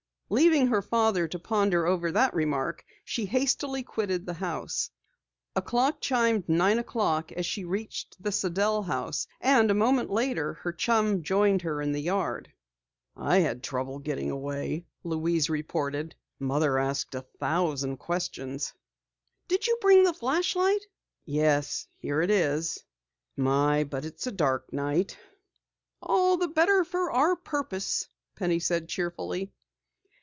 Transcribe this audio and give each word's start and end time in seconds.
Leaving 0.33 0.67
her 0.67 0.81
father 0.81 1.27
to 1.27 1.37
ponder 1.37 1.85
over 1.85 2.09
the 2.13 2.29
remark, 2.31 2.85
she 3.03 3.25
hastily 3.25 3.83
quitted 3.83 4.25
the 4.25 4.35
house. 4.35 4.89
A 5.57 5.61
clock 5.61 5.99
chimed 5.99 6.47
nine 6.47 6.79
o'clock 6.79 7.33
as 7.33 7.45
she 7.45 7.65
reached 7.65 8.15
the 8.23 8.31
Sidell 8.31 8.83
house, 8.83 9.27
and 9.41 9.69
a 9.69 9.73
moment 9.73 10.09
later 10.09 10.53
her 10.53 10.71
chum 10.71 11.21
joined 11.21 11.63
her 11.63 11.81
in 11.81 11.91
the 11.91 11.99
yard. 11.99 12.49
"I 13.13 13.39
had 13.39 13.61
trouble 13.61 13.99
getting 13.99 14.31
away," 14.31 14.85
Louise 15.03 15.49
reported. 15.49 16.15
"Mother 16.39 16.79
asked 16.79 17.13
a 17.13 17.25
thousand 17.41 17.97
questions." 17.97 18.71
"Did 19.49 19.67
you 19.67 19.77
bring 19.81 20.05
the 20.05 20.13
flashlight?" 20.13 20.85
"Yes, 21.25 21.89
here 21.97 22.21
it 22.21 22.29
is. 22.31 22.85
My, 23.35 23.83
but 23.83 24.05
it's 24.05 24.27
a 24.27 24.31
dark 24.31 24.71
night!" 24.71 25.17
"All 26.01 26.37
the 26.37 26.47
better 26.47 26.85
for 26.85 27.11
our 27.11 27.35
purpose," 27.35 28.07
Penny 28.37 28.59
said 28.59 28.87
cheerfully. 28.87 29.51